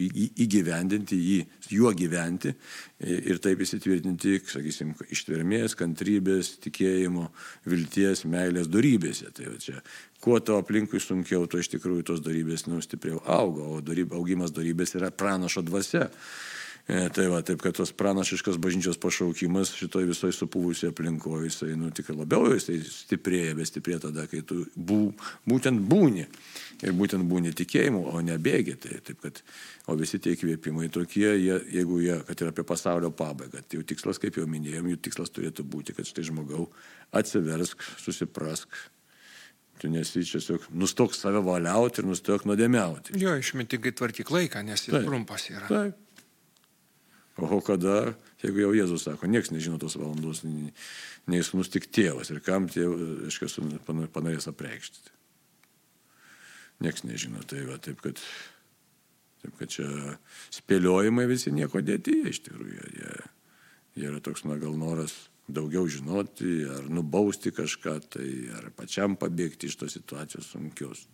įgyvendinti 0.44 1.18
jį, 1.18 1.40
juo 1.72 1.92
gyventi 1.96 2.52
ir 3.00 3.40
taip 3.44 3.64
įsitvirtinti, 3.64 4.40
sakysim, 4.52 4.94
ištvermės, 5.14 5.78
kantrybės, 5.80 6.56
tikėjimo, 6.66 7.30
vilties, 7.72 8.26
meilės 8.30 8.70
darybėse. 8.72 9.32
Tai 9.38 9.56
čia, 9.64 9.80
kuo 10.24 10.40
to 10.44 10.60
aplinkui 10.62 11.00
sunkiau, 11.04 11.48
to 11.48 11.62
iš 11.62 11.72
tikrųjų 11.78 12.08
tos 12.12 12.24
darybės 12.26 12.68
nu, 12.68 12.82
stipriau 12.84 13.22
auga, 13.24 13.68
o 13.78 13.82
daryb, 13.86 14.16
augimas 14.18 14.54
darybės 14.56 14.98
yra 15.00 15.14
pranašo 15.16 15.64
dvasia. 15.66 16.10
E, 16.90 17.10
tai 17.14 17.28
va, 17.30 17.42
taip 17.46 17.62
kad 17.62 17.76
tos 17.78 17.92
pranašiškas 17.96 18.58
bažnyčios 18.62 18.98
pašaukimas 19.02 19.74
šitoj 19.78 20.08
visoje 20.10 20.34
supūvusioje 20.36 20.92
aplinkoje, 20.92 21.50
jisai, 21.50 21.76
nu, 21.80 21.92
tik 21.94 22.10
labiau 22.16 22.50
jisai 22.52 22.80
stiprėja, 22.84 23.54
bet 23.58 23.70
stiprėja 23.70 24.08
tada, 24.08 24.26
kai 24.32 24.42
tu 24.48 24.64
bū, 24.76 25.02
būtent 25.50 25.84
būni. 25.92 26.26
Ir 26.82 26.96
būtent 26.98 27.28
būni 27.30 27.54
tikėjimu, 27.54 28.08
o 28.10 28.22
ne 28.26 28.40
bėgi. 28.42 28.78
Tai, 28.82 28.96
taip 29.06 29.20
kad, 29.22 29.44
o 29.86 29.98
visi 30.00 30.18
tie 30.18 30.34
įkvėpimai 30.34 30.90
tokie, 30.94 31.28
jie, 31.38 31.60
jeigu 31.78 32.00
jie, 32.02 32.16
kad 32.26 32.42
ir 32.42 32.50
apie 32.50 32.66
pasaulio 32.66 33.12
pabaigą, 33.14 33.62
tai 33.62 33.78
jų 33.78 33.86
tikslas, 33.94 34.18
kaip 34.22 34.42
jau 34.42 34.48
minėjom, 34.50 34.90
jų 34.90 35.04
tikslas 35.06 35.30
turėtų 35.36 35.68
būti, 35.70 35.94
kad 35.98 36.10
štai 36.10 36.26
žmogau 36.32 36.72
atsiversk, 37.14 37.86
susiprask, 38.02 38.82
Tu 39.82 39.90
nesi 39.90 40.22
tiesiog 40.22 40.68
nustok 40.78 41.16
save 41.18 41.40
valiauti 41.42 42.04
ir 42.04 42.06
nustok 42.06 42.44
nuodėmiauti. 42.46 43.16
Jo, 43.18 43.34
išmintingai 43.42 43.96
tvarkyk 43.98 44.30
laiką, 44.30 44.62
nes 44.68 44.84
jis 44.86 44.94
trumpas 45.08 45.48
yra. 45.50 45.66
Taip. 45.66 46.11
O 47.40 47.62
kada, 47.64 48.12
jeigu 48.44 48.66
jau 48.66 48.72
Jėzus 48.76 49.06
sako, 49.08 49.30
niekas 49.32 49.54
nežino 49.54 49.80
tos 49.80 49.96
valandos, 49.96 50.44
nei 50.44 51.44
sunus 51.48 51.72
tik 51.72 51.88
tėvas 51.88 52.32
ir 52.34 52.42
kam 52.44 52.68
tėvas, 52.72 53.30
aiškiai, 53.30 53.80
panorės 53.88 54.50
apreikšti. 54.52 55.14
Niekas 56.84 57.06
nežino, 57.08 57.44
tai 57.48 57.64
va, 57.70 57.78
taip 57.80 58.02
kad, 58.04 58.20
taip 59.44 59.56
kad 59.60 59.72
čia 59.72 59.88
spėliojimai 60.58 61.28
visi 61.30 61.54
nieko 61.56 61.80
dėti, 61.86 62.18
iš 62.34 62.42
tikrųjų, 62.50 62.92
jie, 63.00 63.18
jie 63.96 64.10
yra 64.10 64.20
toks, 64.24 64.44
na 64.50 64.60
gal 64.60 64.76
noras 64.76 65.16
daugiau 65.52 65.88
žinoti, 65.90 66.66
ar 66.68 66.90
nubausti 66.92 67.54
kažką, 67.56 67.96
tai 68.16 68.28
ar 68.58 68.70
pačiam 68.76 69.16
pabėgti 69.20 69.70
iš 69.70 69.80
tos 69.82 69.96
situacijos 69.98 70.52
sunkios. 70.52 71.06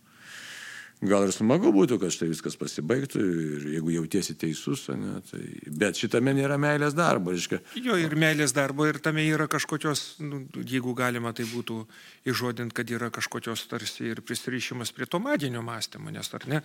Gal 0.98 1.28
ir 1.28 1.30
smagu 1.30 1.70
būtų, 1.70 2.00
kad 2.02 2.10
štai 2.10 2.26
viskas 2.32 2.56
pasibaigtų 2.58 3.20
ir 3.22 3.66
jeigu 3.76 3.92
jautiesi 3.94 4.34
teisus, 4.34 4.88
ne, 4.90 5.20
tai... 5.28 5.44
bet 5.70 6.00
šitame 6.00 6.32
nėra 6.34 6.56
meilės 6.58 6.96
darbo. 6.98 7.30
Reiškia. 7.30 7.60
Jo, 7.78 7.94
ir 8.02 8.16
meilės 8.18 8.50
darbo, 8.56 8.88
ir 8.90 8.98
tame 9.02 9.22
yra 9.30 9.46
kažkokios, 9.50 10.18
nu, 10.26 10.42
jeigu 10.58 10.96
galima 10.98 11.30
tai 11.38 11.46
būtų 11.52 11.78
išžodinti, 12.26 12.74
kad 12.74 12.90
yra 12.90 13.12
kažkokios 13.14 13.68
tarsi 13.70 14.10
ir 14.10 14.24
prisirišimas 14.26 14.90
prie 14.96 15.06
to 15.06 15.22
madinio 15.22 15.62
mąstymo, 15.62 16.10
nes 16.10 16.34
ar 16.34 16.50
ne, 16.50 16.64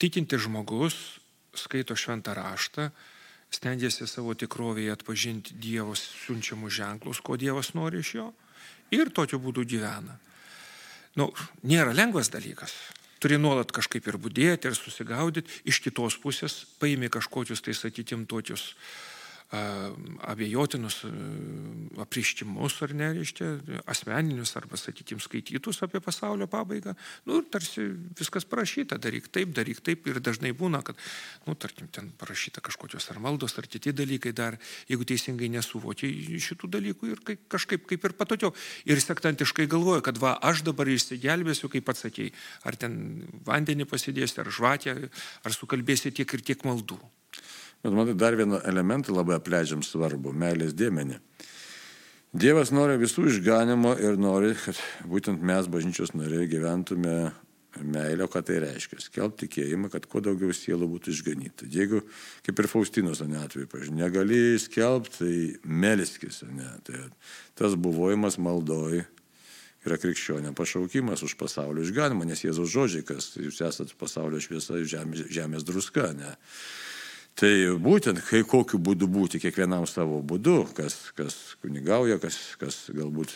tikinti 0.00 0.40
žmogus 0.40 0.96
skaito 1.56 1.92
šventą 2.00 2.32
raštą, 2.36 2.88
stengiasi 3.52 4.08
savo 4.08 4.32
tikrovėje 4.32 4.96
atpažinti 4.96 5.60
Dievos 5.60 6.00
siunčiamus 6.24 6.72
ženklus, 6.80 7.20
ko 7.20 7.36
Dievas 7.36 7.74
nori 7.76 8.00
iš 8.00 8.16
jo, 8.22 8.30
ir 8.96 9.12
tokiu 9.12 9.36
būdu 9.36 9.68
gyvena. 9.68 10.16
Nu, 11.16 11.28
nėra 11.64 11.92
lengvas 11.96 12.32
dalykas 12.32 12.72
turi 13.26 13.40
nuolat 13.42 13.72
kažkaip 13.74 14.06
ir 14.06 14.20
būdėti, 14.22 14.70
ir 14.70 14.76
susigaudyti, 14.78 15.50
iš 15.66 15.80
kitos 15.82 16.14
pusės 16.22 16.60
paimi 16.78 17.10
kažkokius 17.10 17.64
tai, 17.66 17.74
sakytim, 17.74 18.22
tokius 18.30 18.68
abejotinus 19.52 21.04
aprištimus 22.02 22.80
ar 22.82 22.94
ne, 22.98 23.12
reiškia, 23.14 23.46
asmeninius 23.86 24.56
arba, 24.58 24.78
sakykime, 24.80 25.22
skaitytus 25.22 25.78
apie 25.86 26.00
pasaulio 26.02 26.48
pabaigą. 26.50 26.96
Nu, 27.28 27.38
ir 27.38 27.46
tarsi 27.52 27.84
viskas 28.18 28.46
parašyta, 28.48 28.98
daryk 28.98 29.28
taip, 29.30 29.52
daryk 29.54 29.80
taip 29.86 30.08
ir 30.10 30.18
dažnai 30.18 30.50
būna, 30.56 30.82
kad, 30.86 30.98
nu, 31.46 31.54
tarkim, 31.54 31.86
ten 31.94 32.10
parašyta 32.18 32.60
kažkokios 32.64 33.06
ar 33.14 33.20
maldos, 33.22 33.54
ar 33.60 33.68
kiti 33.70 33.94
dalykai 33.94 34.34
dar, 34.34 34.58
jeigu 34.90 35.06
teisingai 35.06 35.50
nesuvokiai 35.54 36.40
šitų 36.42 36.72
dalykų 36.76 37.12
ir 37.12 37.22
kažkaip 37.52 37.86
kaip 37.86 38.08
ir 38.08 38.16
patogiau. 38.18 38.50
Ir 38.88 38.98
sektantiškai 39.02 39.68
galvoja, 39.70 40.02
kad 40.02 40.18
va, 40.18 40.34
aš 40.42 40.64
dabar 40.66 40.90
išsigelbėsiu, 40.90 41.70
kaip 41.70 41.86
pats 41.86 42.02
sakėjai, 42.02 42.34
ar 42.66 42.80
ten 42.82 42.98
vandenį 43.46 43.86
pasidėsi, 43.86 44.40
ar 44.42 44.50
žvakę, 44.50 44.98
ar 45.46 45.54
sukalbėsi 45.54 46.10
tiek 46.10 46.34
ir 46.34 46.42
tiek 46.50 46.66
maldų. 46.66 46.98
Bet 47.84 47.94
matai, 47.94 48.16
dar 48.18 48.36
vieną 48.36 48.60
elementą 48.66 49.14
labai 49.14 49.36
apleidžiam 49.36 49.82
svarbu- 49.82 50.32
meilės 50.42 50.74
dėmenį. 50.74 51.20
Dievas 52.36 52.70
nori 52.70 52.98
visų 52.98 53.28
išganimo 53.30 53.94
ir 54.00 54.18
nori, 54.18 54.54
kad 54.54 54.76
būtent 55.08 55.40
mes, 55.40 55.66
bažnyčios 55.66 56.12
nariai, 56.12 56.48
gyventume 56.50 57.32
meilę, 57.80 58.26
ką 58.28 58.42
tai 58.44 58.60
reiškia. 58.64 59.00
Skelbti 59.00 59.46
tikėjimą, 59.46 59.90
kad 59.92 60.06
kuo 60.10 60.20
daugiau 60.20 60.52
sielų 60.54 60.88
būtų 60.96 61.12
išganyta. 61.12 61.68
Jeigu, 61.70 62.02
kaip 62.46 62.58
ir 62.58 62.68
Faustinos 62.70 63.20
ane 63.24 63.38
atveju, 63.40 63.68
pažiūrėjau, 63.72 63.96
negali 63.96 64.40
skelbti, 64.60 65.18
tai 65.18 65.34
meliskis, 65.64 66.42
ne. 66.48 66.70
Tai 66.86 67.04
tas 67.58 67.76
buvojimas 67.76 68.38
maldoj 68.38 69.04
yra 69.86 69.98
krikščionė 70.02 70.54
pašaukimas 70.56 71.22
už 71.22 71.36
pasaulio 71.38 71.84
išganimą, 71.86 72.26
nes 72.26 72.42
Jėzaus 72.42 72.72
žodžiai, 72.72 73.06
kas 73.06 73.36
jūs 73.38 73.62
esate 73.62 73.94
pasaulio 73.98 74.40
šviesa, 74.42 74.80
žemės, 74.82 75.28
žemės 75.30 75.66
druska, 75.66 76.10
ne. 76.16 76.34
Tai 77.36 77.52
būtent, 77.84 78.22
kai 78.24 78.40
kokiu 78.48 78.80
būdu 78.80 79.08
būti, 79.12 79.40
kiekvienam 79.42 79.84
savo 79.90 80.22
būdu, 80.24 80.62
kas, 80.76 81.10
kas 81.16 81.36
kunigauja, 81.60 82.16
kas, 82.22 82.38
kas 82.56 82.86
galbūt 82.96 83.34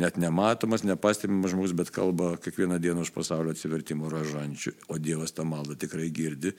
net 0.00 0.18
nematomas, 0.20 0.84
nepastebimas 0.84 1.54
žmogus, 1.54 1.72
bet 1.76 1.92
kalba 1.94 2.34
kiekvieną 2.44 2.76
dieną 2.82 3.06
už 3.06 3.14
pasaulio 3.16 3.54
atsivertimų 3.56 4.12
ražančių, 4.12 4.74
o 4.92 5.00
Dievas 5.00 5.32
tą 5.32 5.48
maldą 5.48 5.78
tikrai 5.80 6.10
girdi 6.12 6.52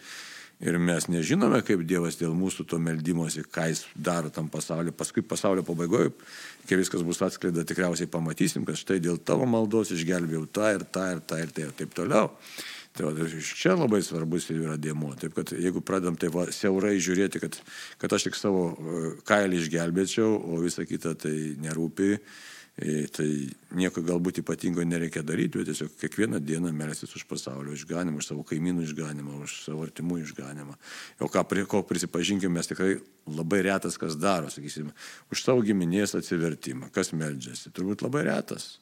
Ir 0.61 0.75
mes 0.77 1.07
nežinome, 1.09 1.57
kaip 1.65 1.81
Dievas 1.89 2.19
dėl 2.19 2.35
mūsų 2.37 2.67
to 2.69 2.77
meldymosi, 2.77 3.41
ką 3.49 3.63
jis 3.71 3.79
daro 3.97 4.29
tam 4.29 4.45
pasauliu. 4.51 4.93
Paskui 4.93 5.23
pasaulio 5.25 5.63
pabaigoje, 5.65 6.11
kai 6.69 6.77
viskas 6.77 7.01
bus 7.01 7.21
atskleida, 7.25 7.63
tikriausiai 7.65 8.09
pamatysim, 8.11 8.67
kad 8.67 8.77
štai 8.77 8.99
dėl 9.01 9.17
tavo 9.17 9.47
maldos 9.49 9.89
išgelbėjau 9.95 10.43
tą 10.53 10.69
ir 10.75 10.85
tą 10.85 11.07
ir 11.15 11.23
tą 11.25 11.39
ir 11.41 11.49
tai 11.55 11.65
ir 11.65 11.73
taip 11.79 11.97
toliau. 11.97 12.29
Tai 12.29 12.80
va, 12.99 13.11
čia 13.55 13.75
labai 13.77 14.01
svarbus 14.03 14.49
yra 14.51 14.77
dėmuo. 14.81 15.13
Taip 15.19 15.35
kad 15.37 15.53
jeigu 15.55 15.83
pradam 15.85 16.19
tai 16.19 16.31
va, 16.33 16.47
siaurai 16.51 16.97
žiūrėti, 16.99 17.41
kad, 17.43 17.59
kad 18.01 18.15
aš 18.17 18.27
tik 18.27 18.39
savo 18.39 18.71
e, 18.71 19.03
kailį 19.27 19.61
išgelbėčiau, 19.63 20.31
o 20.51 20.59
visa 20.63 20.87
kita 20.87 21.15
tai 21.19 21.35
nerūpi, 21.61 22.17
E, 22.79 23.03
tai 23.11 23.27
nieko 23.75 23.99
galbūt 23.99 24.39
ypatingo 24.41 24.83
nereikia 24.87 25.25
daryti, 25.27 25.59
bet 25.59 25.67
tiesiog 25.67 25.91
kiekvieną 25.99 26.39
dieną 26.39 26.71
melsis 26.71 27.11
už 27.17 27.25
pasaulio 27.27 27.75
išganimą, 27.75 28.21
už 28.23 28.29
savo 28.31 28.45
kaimynų 28.47 28.85
išganimą, 28.87 29.41
už 29.43 29.57
savo 29.65 29.83
artimų 29.83 30.21
išganimą. 30.23 30.77
O 31.19 31.27
ką, 31.29 31.43
ko 31.67 31.81
prisipažinkime, 31.85 32.55
mes 32.55 32.71
tikrai 32.71 32.95
labai 33.27 33.61
retas 33.67 33.99
kas 33.99 34.15
daro, 34.15 34.47
sakysime, 34.49 34.95
už 35.29 35.43
savo 35.43 35.65
giminės 35.67 36.15
atsivertimą. 36.15 36.89
Kas 36.95 37.11
meldžiasi? 37.11 37.73
Turbūt 37.75 38.05
labai 38.07 38.23
retas. 38.31 38.77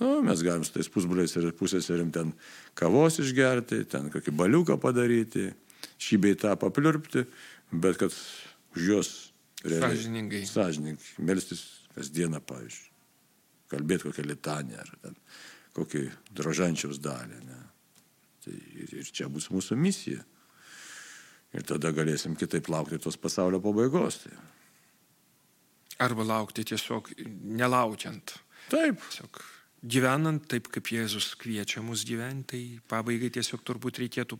Nu, 0.00 0.22
mes 0.26 0.42
galim 0.42 0.64
su 0.66 0.74
tais 0.74 0.90
pusbuliais 0.90 1.36
ir 1.38 1.52
pusėserim 1.54 2.10
ten 2.14 2.32
kavos 2.78 3.20
išgerti, 3.22 3.84
ten 3.90 4.10
kokį 4.10 4.34
baliuką 4.34 4.78
padaryti, 4.82 5.52
šį 6.02 6.18
bei 6.24 6.38
tą 6.38 6.56
papliurpti, 6.58 7.22
bet 7.70 8.00
kad 8.00 8.10
už 8.74 8.88
juos 8.88 9.12
realiai. 9.62 9.94
Sąžiningai. 9.94 10.42
Sąžiningai. 10.50 11.14
Melstis 11.30 11.62
kasdieną, 11.94 12.42
pavyzdžiui 12.42 12.94
kalbėti 13.74 14.08
kokią 14.08 14.26
litanę 14.28 14.80
ar 14.80 14.92
ten, 15.02 15.16
kokį 15.76 16.04
drožančiaus 16.36 17.00
dalį. 17.02 17.40
Ne? 17.48 17.60
Tai 18.44 18.54
ir, 18.54 18.96
ir 19.00 19.10
čia 19.10 19.30
bus 19.32 19.50
mūsų 19.52 19.78
misija. 19.80 20.24
Ir 21.54 21.66
tada 21.66 21.92
galėsim 21.94 22.34
kitaip 22.38 22.68
laukti 22.72 22.98
tos 23.02 23.18
pasaulio 23.20 23.60
pabaigos. 23.62 24.24
Tai. 24.24 24.34
Arba 26.04 26.26
laukti 26.26 26.64
tiesiog 26.66 27.12
nelaukiant. 27.60 28.34
Taip. 28.72 29.02
Tiesiog 29.10 29.42
gyvenant 29.84 30.44
taip, 30.48 30.70
kaip 30.72 30.88
Jėzus 30.94 31.34
kviečia 31.40 31.82
mus 31.84 32.04
gyventi, 32.08 32.46
tai 32.50 32.62
pabaigai 32.90 33.30
tiesiog 33.34 33.62
turbūt 33.66 34.00
reikėtų 34.02 34.38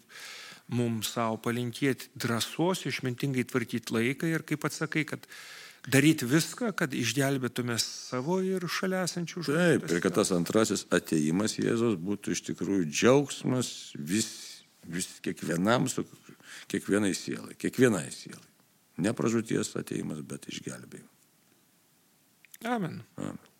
mums 0.74 1.12
savo 1.14 1.36
palinkėti 1.44 2.08
drąsos, 2.16 2.86
išmintingai 2.88 3.44
tvarkyti 3.50 3.92
laiką 3.94 4.30
ir 4.30 4.44
kaip 4.48 4.64
atsakai, 4.64 5.04
kad 5.08 5.28
daryti 5.84 6.24
viską, 6.28 6.72
kad 6.78 6.96
išgelbėtume 6.96 7.76
savo 7.82 8.38
ir 8.44 8.64
šalia 8.72 9.04
esančių 9.04 9.44
žmonių. 9.44 9.60
Taip, 9.60 9.88
ir 9.92 10.02
kad 10.04 10.16
tas 10.16 10.32
antrasis 10.36 10.86
ateimas 10.94 11.58
Jėzos 11.60 11.98
būtų 12.00 12.36
iš 12.36 12.44
tikrųjų 12.48 12.88
džiaugsmas 12.88 13.70
vis, 14.00 14.30
vis 14.88 15.10
kiekvienam, 15.24 15.90
su 15.92 16.06
kiekvienai 16.72 17.12
sielai, 17.18 17.58
kiekvienai 17.60 18.06
sielai. 18.14 18.48
Ne 19.04 19.12
pražūties 19.16 19.74
ateimas, 19.76 20.22
bet 20.24 20.46
išgelbėjimas. 20.48 21.10
Amen. 22.64 23.02
Amen. 23.20 23.53